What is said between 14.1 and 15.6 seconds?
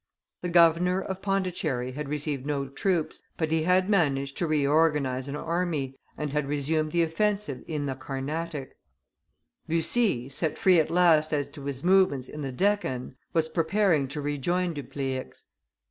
rejoin Dupleix.